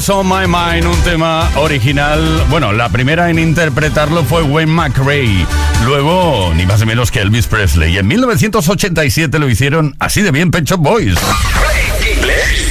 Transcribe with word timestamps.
Always 0.00 0.08
on 0.08 0.26
My 0.28 0.46
Mind, 0.46 0.86
un 0.86 0.98
tema 1.02 1.50
original. 1.56 2.20
Bueno, 2.48 2.72
la 2.72 2.88
primera 2.88 3.28
en 3.28 3.38
interpretarlo 3.38 4.24
fue 4.24 4.42
Wayne 4.42 4.72
McRae. 4.72 5.44
Luego, 5.84 6.54
ni 6.54 6.64
más 6.64 6.80
ni 6.80 6.86
menos 6.86 7.10
que 7.10 7.20
Elvis 7.20 7.46
Presley. 7.46 7.92
Y 7.92 7.98
en 7.98 8.06
1987 8.06 9.38
lo 9.38 9.50
hicieron 9.50 9.94
así 9.98 10.22
de 10.22 10.30
bien 10.30 10.50
Pet 10.50 10.66
Boys. 10.78 11.18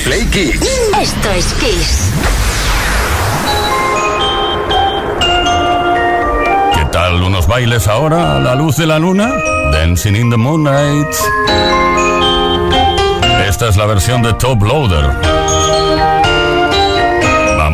Play, 0.06 0.26
Kids. 0.32 0.68
Esto 1.00 1.32
es 1.32 1.46
Kiss. 1.54 2.12
¿Qué 6.74 6.86
tal 6.92 7.22
unos 7.22 7.46
bailes 7.48 7.88
ahora 7.88 8.38
a 8.38 8.40
la 8.40 8.56
luz 8.56 8.78
de 8.78 8.88
la 8.88 8.98
luna? 8.98 9.32
Dancing 9.72 10.16
in 10.16 10.32
the 10.32 10.38
Moonlight. 10.38 11.16
Esta 13.48 13.70
es 13.70 13.78
la 13.78 13.86
versión 13.86 14.24
de 14.24 14.34
Top 14.34 14.64
Loader. 14.64 15.59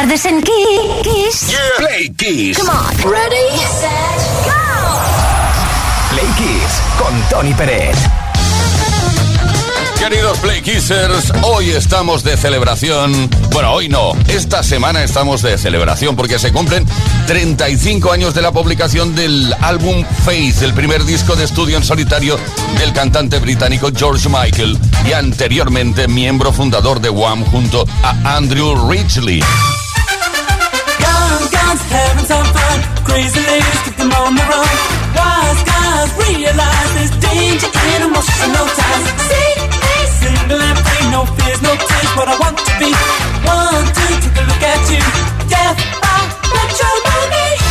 tardes 0.00 0.24
en 0.24 0.40
Kiss. 0.42 1.54
Play 1.76 2.10
Kiss. 2.16 2.56
Come 2.56 2.70
on. 2.70 3.12
Ready, 3.12 3.58
set, 3.58 3.90
go. 4.46 4.52
Play 6.10 6.26
Kiss 6.38 6.80
con 6.98 7.22
Tony 7.28 7.52
Pérez. 7.52 7.96
Queridos 9.98 10.38
Play 10.38 10.62
Kissers, 10.62 11.30
hoy 11.42 11.72
estamos 11.72 12.24
de 12.24 12.38
celebración. 12.38 13.28
Bueno, 13.52 13.72
hoy 13.72 13.90
no, 13.90 14.12
esta 14.28 14.62
semana 14.62 15.04
estamos 15.04 15.42
de 15.42 15.58
celebración 15.58 16.16
porque 16.16 16.38
se 16.38 16.50
cumplen 16.50 16.86
35 17.26 18.10
años 18.10 18.32
de 18.32 18.40
la 18.40 18.52
publicación 18.52 19.14
del 19.14 19.54
álbum 19.60 20.02
Faith, 20.24 20.62
el 20.62 20.72
primer 20.72 21.04
disco 21.04 21.36
de 21.36 21.44
estudio 21.44 21.76
en 21.76 21.84
solitario 21.84 22.38
del 22.78 22.94
cantante 22.94 23.38
británico 23.38 23.90
George 23.94 24.30
Michael 24.30 24.78
y 25.06 25.12
anteriormente 25.12 26.08
miembro 26.08 26.54
fundador 26.54 27.02
de 27.02 27.10
Wham 27.10 27.44
junto 27.44 27.86
a 28.02 28.36
Andrew 28.36 28.88
Ridgely. 28.90 29.42
Guns 31.70 31.82
having 31.82 32.26
some 32.26 32.46
fun. 32.46 32.78
Crazy 33.06 33.38
ladies 33.46 33.80
keep 33.84 33.94
them 33.94 34.10
on 34.10 34.34
the 34.34 34.42
run. 34.42 34.74
Wise 35.14 35.62
guys 35.62 36.10
realize 36.18 36.90
there's 36.98 37.14
danger 37.22 37.70
in 37.94 38.10
emotional 38.10 38.66
ties. 38.74 39.06
See 39.30 39.54
me 39.78 39.96
single 40.18 40.58
and 40.58 40.78
free, 40.82 41.10
no 41.14 41.22
fears, 41.38 41.62
no 41.62 41.70
tears. 41.70 42.10
What 42.18 42.26
I 42.26 42.34
want 42.42 42.58
to 42.58 42.72
be. 42.82 42.90
One, 43.46 43.86
two, 43.86 44.14
take 44.18 44.38
a 44.42 44.44
look 44.50 44.62
at 44.66 44.82
you. 44.90 45.04
Death 45.46 45.78
by 46.02 46.18
matrimony. 46.50 47.69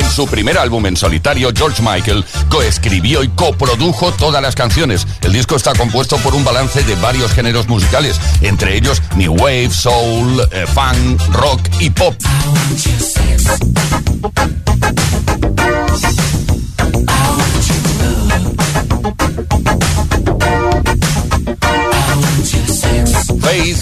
En 0.00 0.10
su 0.10 0.26
primer 0.26 0.56
álbum 0.56 0.86
en 0.86 0.96
solitario, 0.96 1.50
George 1.54 1.82
Michael 1.82 2.24
coescribió 2.48 3.22
y 3.22 3.28
coprodujo 3.28 4.10
todas 4.12 4.40
las 4.40 4.54
canciones. 4.54 5.06
El 5.20 5.34
disco 5.34 5.56
está 5.56 5.74
compuesto 5.74 6.16
por 6.16 6.34
un 6.34 6.42
balance 6.42 6.82
de 6.82 6.94
varios 6.94 7.30
géneros 7.32 7.68
musicales, 7.68 8.18
entre 8.40 8.78
ellos 8.78 9.02
New 9.16 9.34
Wave, 9.34 9.68
Soul, 9.68 10.40
eh, 10.52 10.64
Funk, 10.66 11.20
Rock 11.34 11.60
y 11.80 11.90
Pop. 11.90 12.14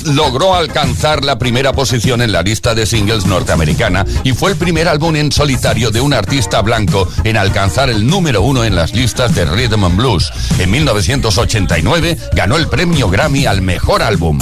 Logró 0.09 0.55
alcanzar 0.55 1.25
la 1.25 1.39
primera 1.39 1.73
posición 1.73 2.23
en 2.23 2.33
la 2.33 2.43
lista 2.43 2.75
de 2.75 2.87
singles 2.87 3.27
norteamericana 3.27 4.05
y 4.25 4.33
fue 4.33 4.51
el 4.51 4.57
primer 4.57 4.89
álbum 4.89 5.17
en 5.17 5.31
solitario 5.31 5.91
de 5.91 6.01
un 6.01 6.13
artista 6.13 6.61
blanco 6.63 7.09
en 7.25 7.37
alcanzar 7.37 7.91
el 7.91 8.07
número 8.07 8.43
uno 8.43 8.65
en 8.65 8.75
las 8.75 8.93
listas 8.93 9.35
de 9.35 9.45
Rhythm 9.45 9.85
and 9.85 9.97
Blues. 9.97 10.33
En 10.59 10.71
1989 10.71 12.17
ganó 12.33 12.57
el 12.57 12.69
premio 12.69 13.09
Grammy 13.09 13.47
al 13.47 13.63
mejor 13.63 14.03
álbum. 14.03 14.39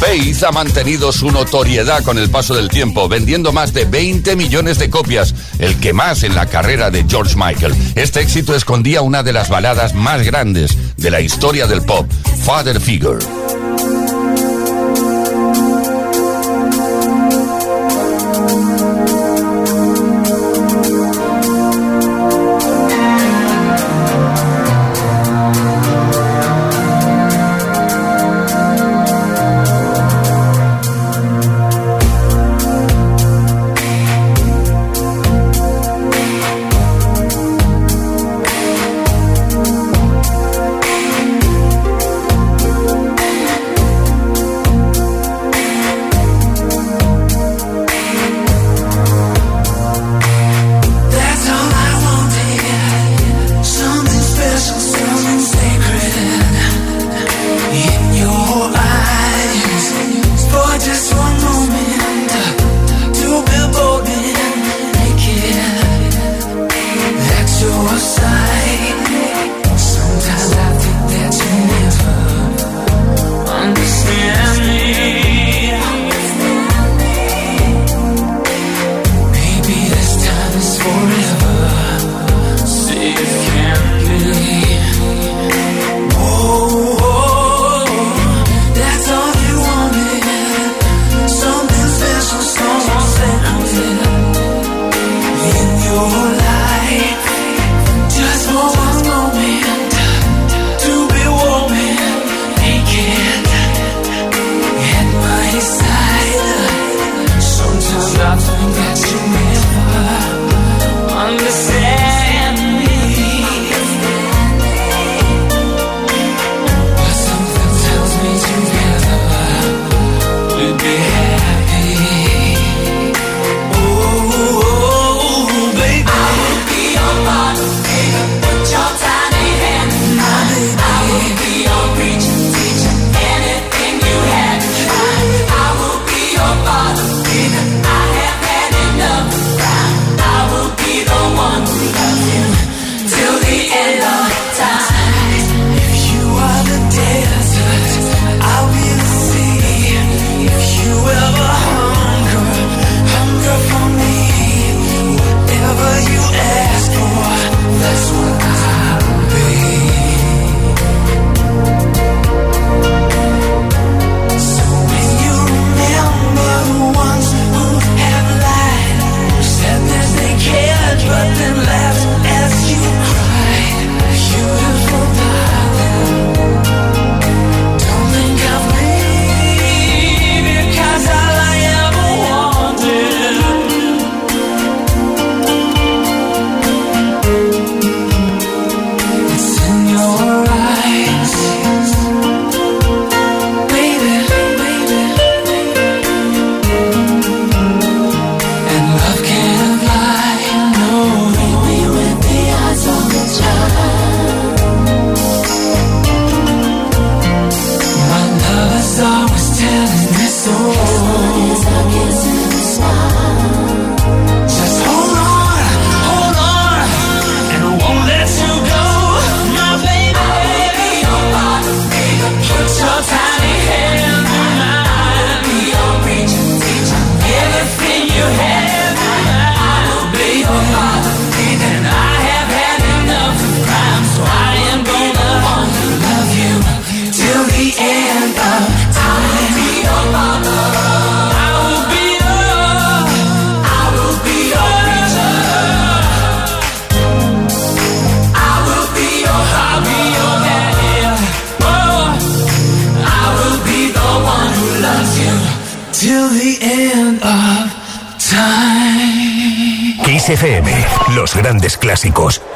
Faith 0.00 0.42
ha 0.42 0.52
mantenido 0.52 1.12
su 1.12 1.30
notoriedad 1.30 2.02
con 2.02 2.16
el 2.16 2.30
paso 2.30 2.54
del 2.54 2.70
tiempo, 2.70 3.08
vendiendo 3.08 3.52
más 3.52 3.74
de 3.74 3.84
20 3.84 4.36
millones 4.36 4.78
de 4.78 4.88
copias, 4.88 5.34
el 5.58 5.78
que 5.80 5.92
más 5.92 6.22
en 6.22 6.34
la 6.34 6.46
carrera 6.46 6.90
de 6.90 7.04
George 7.06 7.36
Michael. 7.36 7.74
Este 7.94 8.20
éxito 8.20 8.54
escondía 8.54 9.02
una 9.02 9.22
de 9.22 9.34
las 9.34 9.50
baladas 9.50 9.92
más 9.94 10.22
grandes 10.22 10.78
de 10.96 11.10
la 11.10 11.20
historia 11.20 11.66
del 11.66 11.82
pop, 11.82 12.10
Father 12.44 12.80
Figure. 12.80 13.18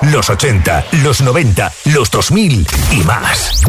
Los 0.02 0.30
80, 0.30 0.87
los 1.02 1.21
90, 1.21 1.73
los 1.87 2.11
2000 2.11 2.66
y 2.92 3.02
más. 3.04 3.64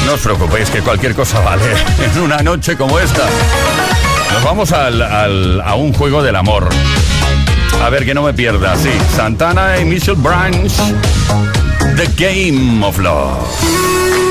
No 0.05 0.13
os 0.13 0.19
preocupéis 0.19 0.69
que 0.69 0.81
cualquier 0.81 1.15
cosa 1.15 1.39
vale 1.39 1.63
en 1.99 2.21
una 2.21 2.37
noche 2.43 2.77
como 2.77 2.99
esta. 2.99 3.27
Nos 4.31 4.43
vamos 4.43 4.71
a 4.71 5.75
un 5.75 5.93
juego 5.93 6.21
del 6.21 6.35
amor. 6.35 6.69
A 7.83 7.89
ver 7.89 8.05
que 8.05 8.13
no 8.13 8.21
me 8.21 8.35
pierda, 8.35 8.75
sí. 8.75 8.91
Santana 9.15 9.79
y 9.79 9.85
Mitchell 9.85 10.13
Branch. 10.13 10.71
The 11.95 12.07
Game 12.15 12.85
of 12.85 12.99
Love. 12.99 14.30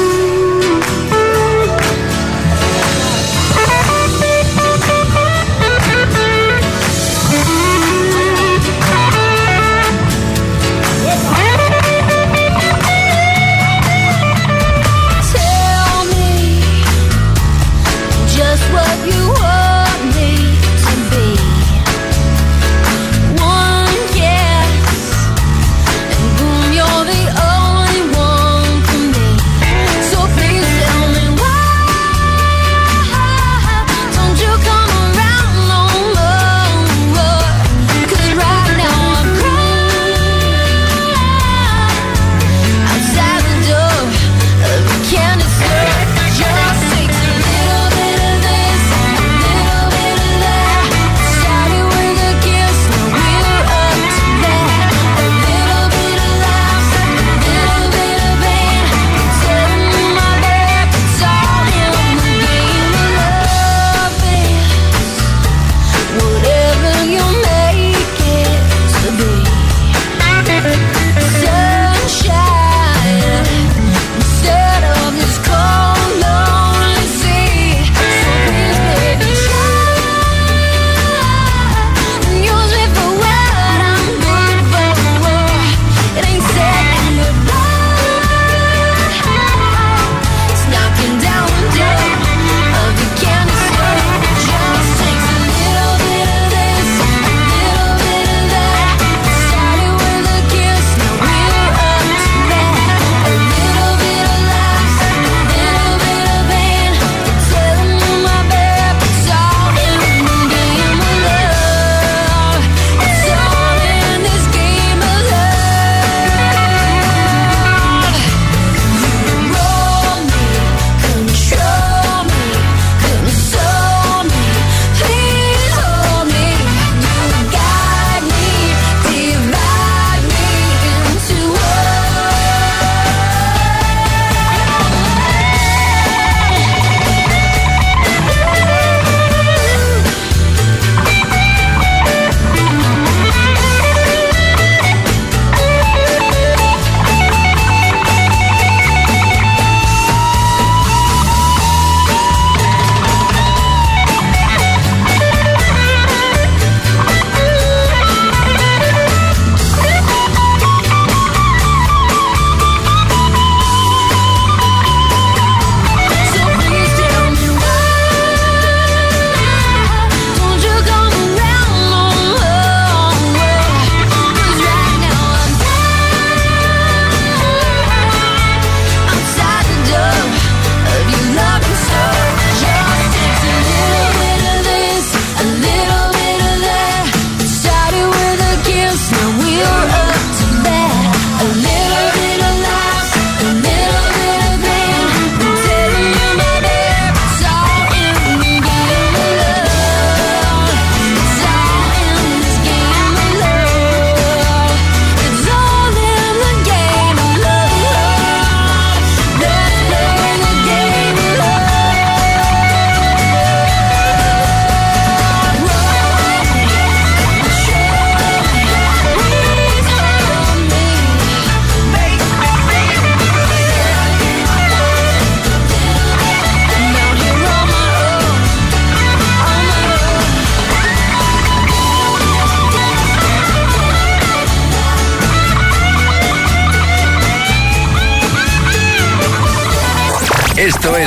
Estrella, 240.81 241.07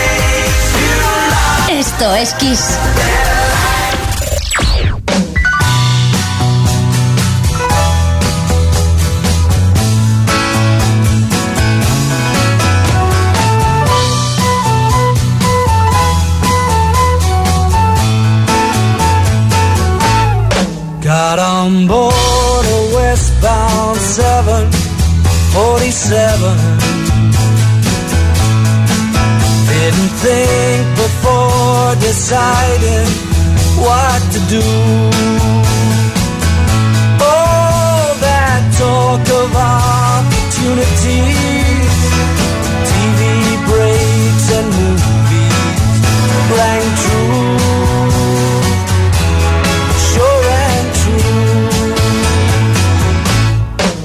Esto 1.81 2.13
es 2.13 2.29
Kiss. 2.35 2.77
Got 21.01 21.39
on 21.39 21.87
board 21.87 22.13
a 22.13 22.91
westbound 22.93 23.97
747. 23.97 26.53
Didn't 29.65 30.13
think 30.21 31.00
before 31.91 32.07
deciding 32.07 33.07
what 33.79 34.21
to 34.31 34.39
do. 34.49 34.61
Oh, 37.19 38.17
that 38.21 38.61
talk 38.77 39.29
of 39.41 39.55
opportunities, 39.55 40.75
TV 42.89 43.19
breaks 43.67 44.47
and 44.57 44.67
movies 44.79 45.99
rang 46.57 46.87
true. 47.03 47.59
Sure 50.11 50.45
and 50.67 50.87
true. 51.01 51.95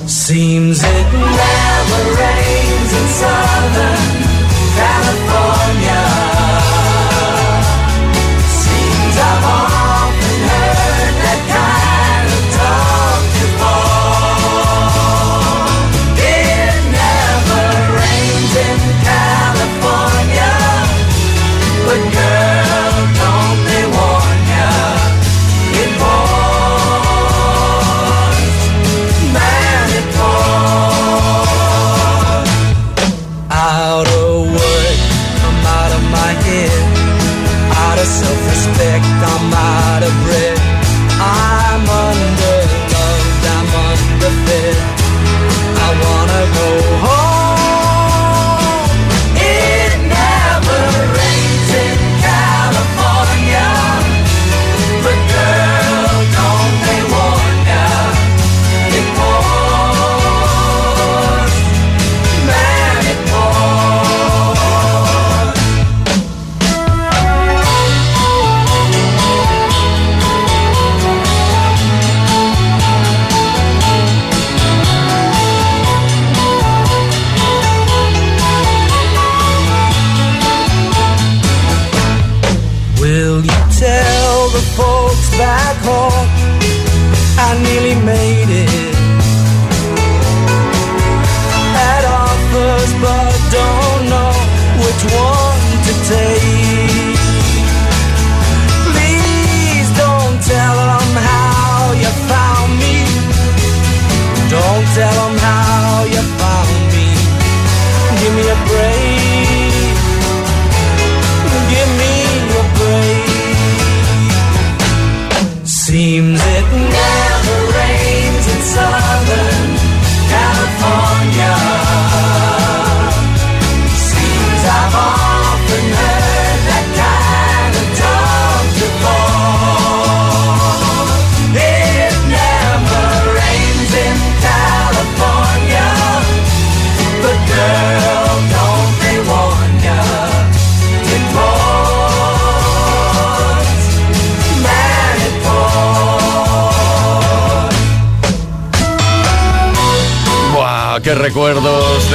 Seems 0.06 0.78
it 0.82 1.06
never 1.12 2.02
rains 2.20 2.92
in 2.92 3.06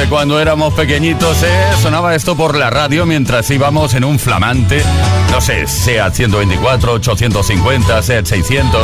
de 0.02 0.08
cuando 0.08 0.40
éramos 0.40 0.74
pequeñitos, 0.74 1.42
¿eh? 1.42 1.64
Sonaba 1.80 2.14
esto 2.14 2.36
por 2.36 2.56
la 2.56 2.70
radio 2.70 3.04
mientras 3.06 3.50
íbamos 3.50 3.94
en 3.94 4.04
un 4.04 4.18
flamante, 4.18 4.82
no 5.30 5.40
sé, 5.40 5.66
SEAT 5.66 6.14
124, 6.14 6.92
850, 6.94 8.02
SEAT 8.02 8.26
600, 8.26 8.80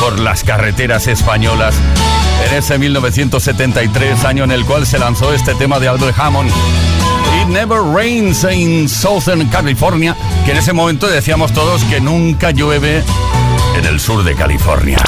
por 0.00 0.18
las 0.18 0.42
carreteras 0.42 1.06
españolas. 1.06 1.74
En 2.46 2.56
ese 2.56 2.78
1973, 2.78 4.24
año 4.24 4.44
en 4.44 4.50
el 4.50 4.64
cual 4.64 4.86
se 4.86 4.98
lanzó 4.98 5.32
este 5.32 5.54
tema 5.54 5.78
de 5.78 5.88
Albert 5.88 6.18
Hammond. 6.18 6.50
It 7.40 7.48
Never 7.48 7.80
Rains 7.80 8.44
in 8.50 8.88
Southern 8.88 9.46
California, 9.48 10.16
que 10.44 10.52
en 10.52 10.58
ese 10.58 10.72
momento 10.72 11.06
decíamos 11.06 11.52
todos 11.52 11.84
que 11.84 12.00
nunca 12.00 12.50
llueve 12.50 13.02
en 13.76 13.84
el 13.84 14.00
sur 14.00 14.24
de 14.24 14.34
California. 14.34 14.98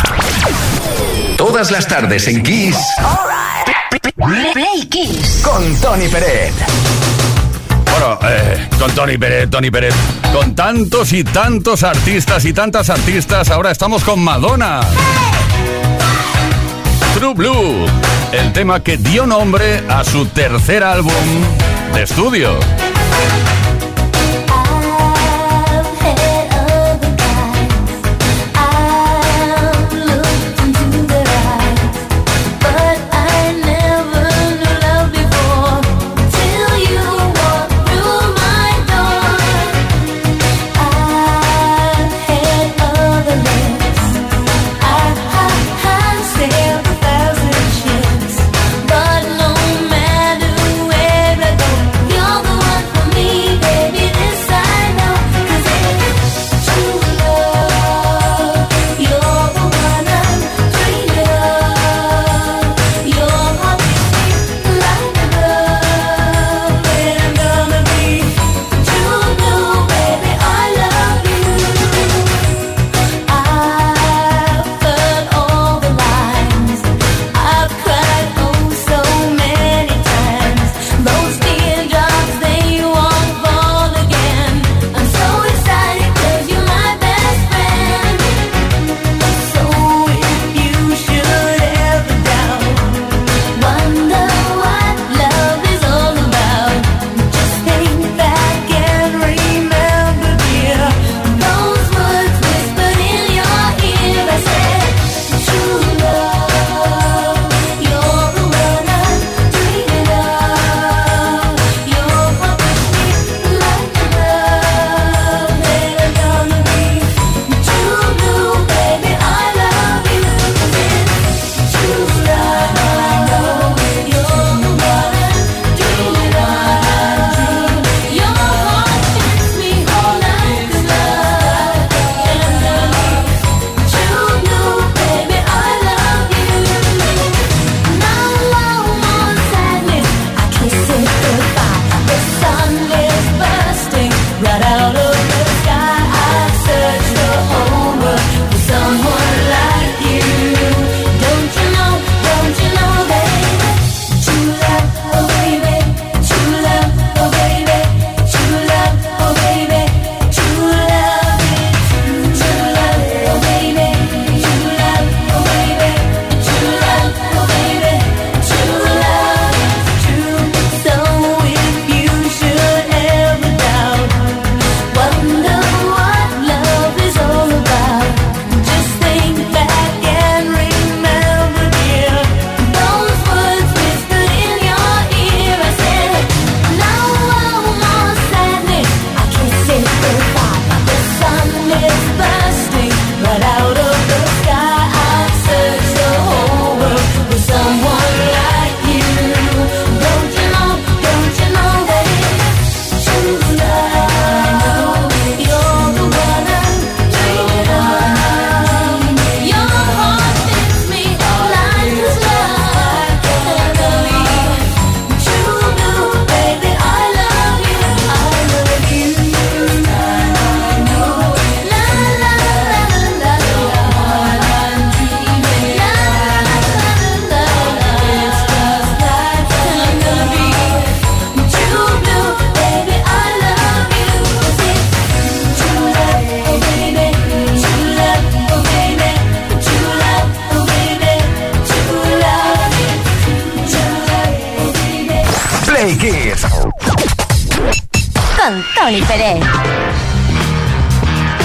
Todas 1.36 1.70
las 1.70 1.88
tardes 1.88 2.28
en 2.28 2.42
Kiss 2.42 2.76
Con 5.42 5.76
Tony 5.80 6.08
Peret. 6.08 6.52
Bueno, 7.90 8.18
eh, 8.22 8.68
con 8.78 8.90
Tony 8.92 9.16
Pérez, 9.16 9.48
Tony 9.50 9.70
Pérez, 9.70 9.94
con 10.32 10.54
tantos 10.54 11.12
y 11.12 11.22
tantos 11.22 11.82
artistas 11.82 12.44
y 12.44 12.52
tantas 12.52 12.90
artistas, 12.90 13.50
ahora 13.50 13.70
estamos 13.70 14.02
con 14.02 14.20
Madonna. 14.20 14.80
True 17.14 17.34
Blue, 17.34 17.86
el 18.32 18.52
tema 18.52 18.82
que 18.82 18.96
dio 18.96 19.26
nombre 19.26 19.84
a 19.88 20.02
su 20.04 20.26
tercer 20.26 20.82
álbum 20.82 21.12
de 21.94 22.02
estudio. 22.02 22.58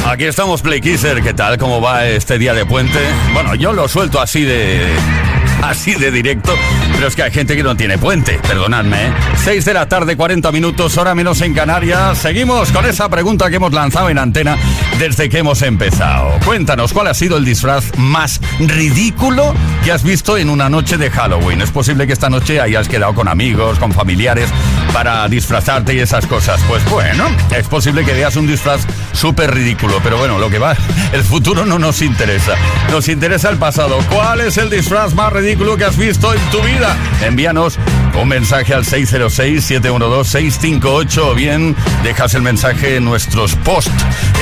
Aquí 0.06 0.26
estamos, 0.26 0.62
Play 0.62 0.82
Kisser. 0.82 1.22
¿Qué 1.22 1.34
tal? 1.34 1.58
¿Cómo 1.58 1.82
va 1.82 2.06
este 2.06 2.38
día 2.38 2.54
de 2.54 2.66
puente? 2.66 3.00
Bueno, 3.34 3.56
yo 3.56 3.72
lo 3.74 3.88
suelto 3.88 4.20
así 4.20 4.44
de 4.44 4.86
así 5.64 5.96
de 5.96 6.12
directo, 6.12 6.54
pero 6.94 7.08
es 7.08 7.16
que 7.16 7.24
hay 7.24 7.32
gente 7.32 7.56
que 7.56 7.64
no 7.64 7.76
tiene 7.76 7.98
puente, 7.98 8.40
perdonadme. 8.48 9.08
¿eh? 9.08 9.14
6 9.44 9.66
de 9.66 9.74
la 9.74 9.88
tarde, 9.88 10.16
40 10.16 10.52
minutos, 10.52 10.98
hora 10.98 11.16
menos 11.16 11.42
en 11.42 11.54
Canarias. 11.54 12.18
Seguimos 12.18 12.72
con 12.72 12.86
esa 12.86 13.10
pregunta 13.10 13.50
que 13.50 13.56
hemos 13.56 13.74
lanzado 13.74 14.10
en 14.10 14.18
antena 14.18 14.58
desde 15.00 15.30
que 15.30 15.40
hemos 15.40 15.62
empezado. 15.62 16.40
Cuéntanos, 16.46 16.94
¿cuál 16.94 17.08
ha 17.08 17.14
sido 17.14 17.38
el 17.38 17.46
disfraz 17.46 17.98
más 17.98 18.42
ridículo 18.60 19.54
que 19.84 19.92
has 19.92 20.04
visto 20.04 20.38
en 20.38 20.50
una 20.50 20.70
noche 20.70 20.98
de 20.98 21.12
Halloween? 21.12 21.62
Es 21.62 21.72
posible 21.72 22.08
que 22.08 22.14
esta 22.14 22.30
noche 22.30 22.60
hayas 22.60 22.88
quedado 22.88 23.14
con 23.14 23.28
amigos, 23.28 23.80
con 23.80 23.92
familiares 23.94 24.50
para 24.94 25.28
disfrazarte 25.28 25.94
y 25.94 26.00
esas 26.00 26.26
cosas. 26.26 26.60
Pues 26.68 26.84
bueno, 26.90 27.26
es 27.56 27.68
posible 27.68 28.04
que 28.04 28.14
veas 28.14 28.36
un 28.36 28.48
disfraz 28.48 28.82
súper 29.14 29.54
ridículo, 29.54 30.00
pero 30.04 30.18
bueno, 30.18 30.40
lo 30.40 30.50
que 30.50 30.60
va, 30.60 30.76
el 31.14 31.24
futuro 31.24 31.66
no 31.66 31.78
nos 31.78 32.02
interesa. 32.02 32.56
Nos 32.92 33.08
interesa 33.08 33.50
el 33.50 33.58
pasado. 33.58 34.00
¿Cuál 34.10 34.42
es 34.42 34.58
el 34.58 34.70
disfraz 34.70 35.14
más 35.14 35.32
ridículo 35.32 35.78
que 35.78 35.86
has 35.86 35.98
visto 35.98 36.34
en 36.34 36.42
tu 36.50 36.62
vida? 36.62 36.98
Envíanos 37.22 37.78
un 38.22 38.28
mensaje 38.28 38.74
al 38.74 38.84
606-712-658 38.84 41.18
o 41.20 41.36
bien 41.36 41.76
dejas 42.04 42.34
el 42.34 42.42
mensaje 42.42 42.96
en 42.96 43.06
nuestros 43.06 43.54
posts 43.58 43.92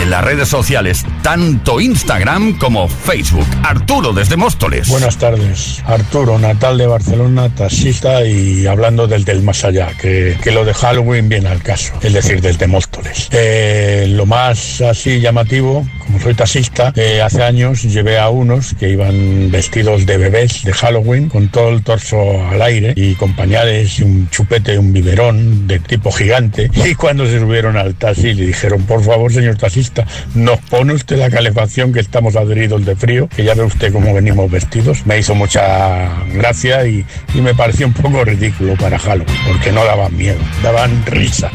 en 0.02 0.10
las 0.10 0.24
redes 0.24 0.48
sociales, 0.48 1.06
tanto 1.22 1.82
Instagram 1.82 2.58
como 2.58 2.88
Facebook. 2.88 3.46
Arturo 3.64 4.14
desde 4.14 4.38
Móstoles. 4.38 4.88
Buenas 4.88 5.18
tardes. 5.18 5.84
Arturo, 5.86 6.40
natal 6.40 6.78
de 6.78 6.88
Barcelona, 6.88 7.50
taxista 7.50 8.26
y 8.26 8.66
hablando 8.68 9.08
del 9.08 9.26
del 9.26 9.44
más 9.44 9.66
allá, 9.66 9.90
que, 10.00 10.38
que 10.42 10.52
lo 10.52 10.64
de 10.66 10.74
Halloween 10.74 11.30
viene 11.30 11.50
al 11.50 11.62
caso, 11.62 11.94
es 12.02 12.14
decir, 12.14 12.42
del 12.42 12.58
de 12.58 12.66
Móstoles. 12.68 13.28
Eh, 13.32 14.08
lo 14.10 14.26
más 14.26 14.82
así 14.82 15.20
llamativo, 15.20 15.86
como 16.06 16.20
soy 16.20 16.36
taxista, 16.36 16.94
eh, 16.96 17.22
hace 17.22 17.44
años 17.44 17.84
llevé 17.84 18.20
a 18.20 18.30
unos 18.30 18.76
que 18.76 18.90
iban 18.90 19.50
vestidos 19.52 20.06
de 20.06 20.18
bebés 20.18 20.64
de 20.64 20.74
Halloween 20.74 21.30
con 21.30 21.50
todo 21.50 21.70
el 21.70 21.84
torso 21.84 22.46
al 22.48 22.62
aire 22.62 22.94
y 22.96 23.16
con 23.16 23.36
pañales 23.36 24.00
y 24.00 24.04
un 24.04 24.30
chupete, 24.30 24.78
un 24.78 24.94
biberón 24.94 25.68
de 25.68 25.80
tipo 25.80 26.12
gigante. 26.12 26.70
Y 26.86 26.94
cuando 26.94 27.26
se 27.26 27.40
subieron 27.40 27.78
al 27.78 27.96
taxi 27.96 28.34
le 28.34 28.46
dijeron, 28.46 28.84
por 28.84 29.04
favor, 29.04 29.34
señor 29.34 29.58
taxista, 29.58 30.06
nos 30.36 30.60
pone 30.60 30.94
usted 30.94 31.18
la 31.18 31.32
calefacción 31.32 31.92
que 31.92 32.00
estamos 32.00 32.36
adheridos 32.36 32.86
de 32.86 32.96
frío, 32.96 33.28
que 33.28 33.44
ya 33.44 33.56
ve 33.56 33.64
usted 33.64 33.92
cómo 33.92 34.14
venimos 34.14 34.52
vestidos. 34.52 35.06
Me 35.08 35.18
hizo 35.18 35.34
mucha 35.34 36.10
gracia 36.32 36.86
y, 36.86 37.04
y 37.34 37.42
me 37.42 37.56
pareció 37.56 37.88
un 37.88 37.94
poco 37.94 38.24
ridículo 38.24 38.76
para 38.76 39.00
Halloween, 39.00 39.38
porque 39.48 39.72
no 39.72 39.84
daban 39.84 40.16
miedo, 40.16 40.38
daban 40.62 41.04
risa. 41.08 41.50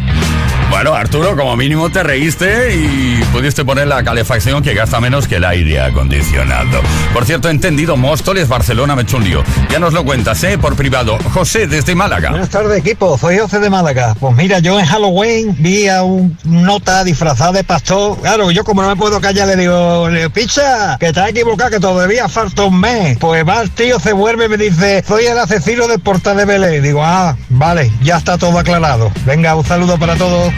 Bueno, 0.69 0.95
Arturo, 0.95 1.37
como 1.37 1.57
mínimo 1.57 1.91
te 1.91 2.03
reíste 2.03 2.75
y 2.75 3.23
pudiste 3.33 3.65
poner 3.65 3.87
la 3.87 4.03
calefacción 4.03 4.40
que 4.41 4.73
gasta 4.73 5.01
menos 5.01 5.29
que 5.29 5.37
el 5.37 5.45
aire 5.45 5.83
acondicionado. 5.83 6.81
Por 7.13 7.27
cierto, 7.27 7.51
entendido, 7.51 7.99
Móstoles, 7.99 8.49
Barcelona, 8.49 8.97
me 8.97 9.05
he. 9.05 9.45
Ya 9.71 9.79
nos 9.79 9.93
lo 9.93 10.03
cuentas, 10.03 10.43
¿eh? 10.45 10.57
Por 10.57 10.77
privado. 10.77 11.19
José, 11.35 11.67
desde 11.67 11.95
Málaga. 11.95 12.31
Buenas 12.31 12.49
tardes, 12.49 12.79
equipo. 12.79 13.19
Soy 13.19 13.39
José 13.39 13.61
de 13.61 13.69
Málaga. 13.69 14.17
Pues 14.19 14.35
mira, 14.35 14.59
yo 14.61 14.81
en 14.81 14.87
Halloween 14.87 15.55
vi 15.59 15.89
a 15.89 16.05
un 16.05 16.39
nota 16.45 17.05
disfrazado 17.05 17.53
de 17.53 17.65
pastor. 17.65 18.19
Claro, 18.23 18.51
yo 18.51 18.65
como 18.65 18.81
no 18.81 18.89
me 18.89 18.97
puedo 18.97 19.21
callar, 19.21 19.47
le 19.47 19.57
digo, 19.57 20.09
pizza, 20.33 20.97
que 20.99 21.13
te 21.13 21.21
has 21.21 21.29
equivocado, 21.29 21.71
que 21.71 21.81
todavía 21.81 22.27
falta 22.27 22.65
un 22.65 22.81
mes. 22.81 23.19
Pues 23.19 23.47
va 23.47 23.61
el 23.61 23.71
tío, 23.71 24.01
se 24.01 24.15
vuelve 24.15 24.47
y 24.47 24.49
me 24.49 24.57
dice, 24.57 25.05
soy 25.07 25.27
el 25.27 25.39
asesino 25.39 25.87
del 25.87 26.01
portal 26.01 26.39
de 26.39 26.47
Belén. 26.47 26.83
Digo, 26.83 27.03
ah, 27.05 27.37
vale, 27.51 27.93
ya 28.03 28.17
está 28.17 28.39
todo 28.39 28.59
aclarado. 28.59 29.13
Venga, 29.27 29.55
un 29.55 29.67
saludo 29.67 29.99
para 29.99 30.17
todos. 30.17 30.51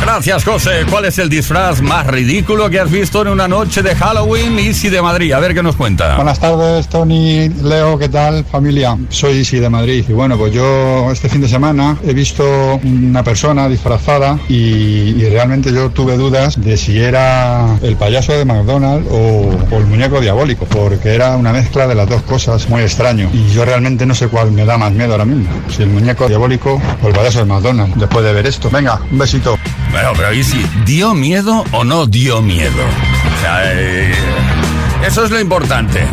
Gracias, 0.00 0.44
José. 0.44 0.84
¿Cuál 0.90 1.06
es 1.06 1.18
el 1.18 1.30
disfraz 1.30 1.80
más 1.80 2.06
ridículo 2.06 2.68
que 2.68 2.78
has 2.78 2.90
visto 2.90 3.22
en 3.22 3.28
una 3.28 3.48
noche 3.48 3.82
de 3.82 3.94
Halloween? 3.96 4.58
Easy 4.58 4.90
de 4.90 5.00
Madrid. 5.00 5.32
A 5.32 5.40
ver 5.40 5.54
qué 5.54 5.62
nos 5.62 5.76
cuenta. 5.76 6.16
Buenas 6.16 6.38
tardes, 6.38 6.88
Tony, 6.88 7.48
Leo, 7.48 7.98
¿qué 7.98 8.10
tal, 8.10 8.44
familia? 8.44 8.98
Soy 9.08 9.38
Isi 9.38 9.60
de 9.60 9.70
Madrid. 9.70 10.04
Y 10.06 10.12
bueno, 10.12 10.36
pues 10.36 10.52
yo 10.52 11.10
este 11.10 11.28
fin 11.30 11.40
de 11.40 11.48
semana 11.48 11.96
he 12.06 12.12
visto 12.12 12.44
una 12.84 13.24
persona 13.24 13.66
disfrazada 13.68 14.38
y, 14.48 14.54
y 14.54 15.28
realmente 15.30 15.72
yo 15.72 15.88
tuve 15.90 16.16
dudas 16.18 16.60
de 16.60 16.76
si 16.76 16.98
era 17.00 17.66
el 17.82 17.96
payaso 17.96 18.34
de 18.34 18.44
McDonald's 18.44 19.08
o, 19.10 19.50
o 19.70 19.78
el 19.78 19.86
muñeco 19.86 20.20
diabólico, 20.20 20.66
porque 20.66 21.14
era 21.14 21.36
una 21.36 21.52
mezcla 21.52 21.86
de 21.86 21.94
las 21.94 22.08
dos 22.08 22.22
cosas 22.22 22.68
muy 22.68 22.82
extraño. 22.82 23.30
Y 23.32 23.52
yo 23.54 23.64
realmente 23.64 24.04
no 24.04 24.14
sé 24.14 24.28
cuál 24.28 24.52
me 24.52 24.66
da 24.66 24.76
más 24.76 24.92
miedo 24.92 25.12
ahora 25.12 25.24
mismo, 25.24 25.48
si 25.74 25.82
el 25.82 25.88
muñeco 25.88 26.28
diabólico 26.28 26.80
o 27.02 27.08
el 27.08 27.14
payaso 27.14 27.38
de 27.38 27.46
McDonald's, 27.46 27.98
después 27.98 28.22
de 28.24 28.32
ver 28.34 28.46
esto. 28.46 28.68
Venga, 28.70 29.00
un 29.10 29.18
besito. 29.18 29.56
Bueno, 29.90 30.12
pero 30.16 30.30
Easy, 30.32 30.64
¿dio 30.84 31.14
miedo 31.14 31.64
o 31.72 31.84
no 31.84 32.06
dio 32.06 32.42
miedo? 32.42 32.82
Eh, 33.64 34.12
eso 35.06 35.24
es 35.24 35.30
lo 35.30 35.38
importante, 35.38 36.00
¿eh? 36.00 36.06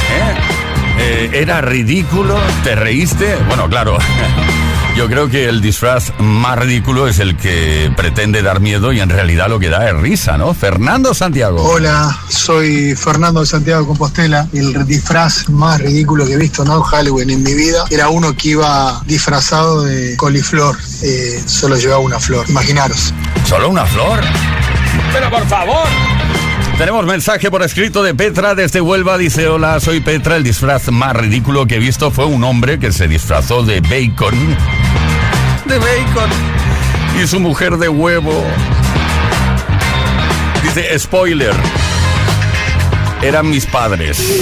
Eh, 0.99 1.29
¿Era 1.33 1.61
ridículo? 1.61 2.37
¿Te 2.63 2.75
reíste? 2.75 3.35
Bueno, 3.47 3.67
claro. 3.69 3.97
Yo 4.95 5.07
creo 5.07 5.29
que 5.29 5.47
el 5.47 5.61
disfraz 5.61 6.11
más 6.19 6.59
ridículo 6.59 7.07
es 7.07 7.19
el 7.19 7.37
que 7.37 7.91
pretende 7.95 8.41
dar 8.41 8.59
miedo 8.59 8.91
y 8.91 8.99
en 8.99 9.09
realidad 9.09 9.47
lo 9.47 9.57
que 9.57 9.69
da 9.69 9.89
es 9.89 9.95
risa, 9.95 10.37
¿no? 10.37 10.53
Fernando 10.53 11.13
Santiago. 11.13 11.63
Hola, 11.63 12.15
soy 12.27 12.93
Fernando 12.95 13.45
Santiago 13.45 13.87
Compostela. 13.87 14.47
El 14.51 14.85
disfraz 14.85 15.49
más 15.49 15.79
ridículo 15.79 16.25
que 16.25 16.33
he 16.33 16.37
visto, 16.37 16.65
¿no? 16.65 16.81
Halloween 16.81 17.29
en 17.29 17.41
mi 17.41 17.53
vida 17.53 17.85
era 17.89 18.09
uno 18.09 18.35
que 18.35 18.49
iba 18.49 19.01
disfrazado 19.05 19.83
de 19.83 20.17
coliflor. 20.17 20.77
Solo 21.45 21.77
llevaba 21.77 21.99
una 21.99 22.19
flor. 22.19 22.45
Imaginaros. 22.49 23.13
¿Solo 23.45 23.69
una 23.69 23.85
flor? 23.85 24.21
Pero 25.13 25.29
por 25.29 25.45
favor. 25.47 25.87
Tenemos 26.77 27.05
mensaje 27.05 27.51
por 27.51 27.61
escrito 27.63 28.01
de 28.01 28.15
Petra 28.15 28.55
desde 28.55 28.81
Huelva. 28.81 29.17
Dice, 29.17 29.47
hola, 29.47 29.79
soy 29.79 29.99
Petra. 29.99 30.35
El 30.35 30.43
disfraz 30.43 30.91
más 30.91 31.15
ridículo 31.15 31.67
que 31.67 31.75
he 31.75 31.79
visto 31.79 32.11
fue 32.11 32.25
un 32.25 32.43
hombre 32.43 32.79
que 32.79 32.91
se 32.91 33.07
disfrazó 33.07 33.63
de 33.63 33.81
bacon. 33.81 34.35
De 35.65 35.77
bacon. 35.77 36.29
Y 37.21 37.27
su 37.27 37.39
mujer 37.39 37.77
de 37.77 37.89
huevo. 37.89 38.43
Dice, 40.63 40.97
spoiler. 40.97 41.53
Eran 43.21 43.49
mis 43.49 43.65
padres. 43.67 44.41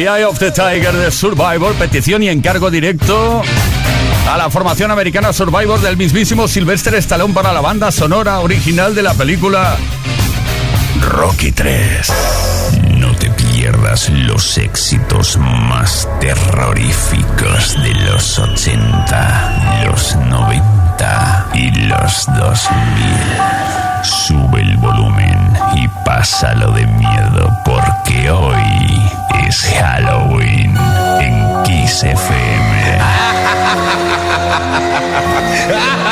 The 0.00 0.08
Eye 0.08 0.24
of 0.24 0.38
the 0.38 0.50
Tiger 0.50 0.94
de 0.94 1.10
Survivor, 1.10 1.74
petición 1.74 2.22
y 2.22 2.30
encargo 2.30 2.70
directo 2.70 3.42
a 4.30 4.38
la 4.38 4.48
formación 4.48 4.90
americana 4.90 5.30
Survivor 5.34 5.78
del 5.78 5.98
mismísimo 5.98 6.48
Sylvester 6.48 6.94
Stallone 6.94 7.34
para 7.34 7.52
la 7.52 7.60
banda 7.60 7.92
sonora 7.92 8.40
original 8.40 8.94
de 8.94 9.02
la 9.02 9.12
película 9.12 9.76
Rocky 11.02 11.52
3. 11.52 12.12
No 12.96 13.14
te 13.14 13.28
pierdas 13.28 14.08
los 14.08 14.56
éxitos 14.56 15.36
más 15.36 16.08
terroríficos 16.18 17.76
de 17.82 17.92
los 18.10 18.38
80, 18.38 19.84
los 19.84 20.16
90 20.16 21.50
y 21.52 21.70
los 21.72 22.26
2000. 22.38 22.72
Sube 24.02 24.62
el 24.62 24.78
volumen 24.78 25.52
y 25.74 25.86
pásalo 26.06 26.72
de 26.72 26.86
miedo 26.86 27.50
porque 27.66 28.30
hoy 28.30 28.99
es 29.50 29.66
Halloween 29.80 30.76
en 31.18 31.62
Kiss 31.64 32.04
FM. 32.04 33.00